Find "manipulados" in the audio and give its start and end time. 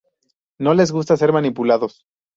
1.37-2.03